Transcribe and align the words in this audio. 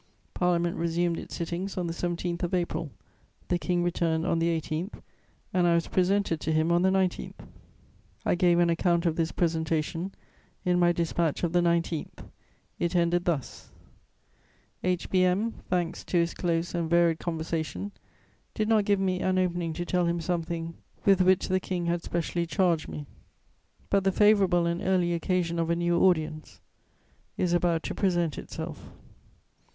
Parliament 0.33 0.75
resumed 0.77 1.19
its 1.19 1.35
sittings 1.35 1.77
on 1.77 1.85
the 1.85 1.93
17th 1.93 2.41
of 2.41 2.55
April; 2.55 2.89
the 3.49 3.59
King 3.59 3.83
returned 3.83 4.25
on 4.25 4.39
the 4.39 4.47
18th, 4.59 4.99
and 5.53 5.67
I 5.67 5.75
was 5.75 5.87
presented 5.89 6.41
to 6.41 6.51
him 6.51 6.71
on 6.71 6.81
the 6.81 6.89
19th. 6.89 7.35
I 8.25 8.33
gave 8.33 8.57
an 8.57 8.71
account 8.71 9.05
of 9.05 9.15
this 9.15 9.31
presentation 9.31 10.11
in 10.65 10.79
my 10.79 10.91
dispatch 10.91 11.43
of 11.43 11.53
the 11.53 11.59
19th; 11.61 12.27
it 12.79 12.95
ended 12.95 13.25
thus: 13.25 13.69
"H. 14.83 15.07
B. 15.11 15.23
M., 15.23 15.51
thanks 15.69 16.03
to 16.05 16.17
his 16.17 16.33
close 16.33 16.73
and 16.73 16.89
varied 16.89 17.19
conversation, 17.19 17.91
did 18.55 18.67
not 18.67 18.85
give 18.85 18.99
me 18.99 19.19
an 19.19 19.37
opening 19.37 19.71
to 19.73 19.85
tell 19.85 20.07
him 20.07 20.19
something 20.19 20.73
with 21.05 21.21
which 21.21 21.47
the 21.47 21.59
King 21.59 21.85
had 21.85 22.01
specially 22.01 22.47
charged 22.47 22.87
me; 22.87 23.05
but 23.91 24.03
the 24.03 24.11
favourable 24.11 24.65
and 24.65 24.81
early 24.81 25.13
occasion 25.13 25.59
of 25.59 25.69
a 25.69 25.75
new 25.75 25.99
audience 25.99 26.59
is 27.37 27.53
about 27.53 27.83
to 27.83 27.93
present 27.93 28.39
itself." 28.39 28.89